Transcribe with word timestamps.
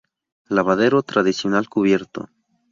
Lavadero 0.47 1.03
tradicional 1.03 1.69
cubierto. 1.69 2.27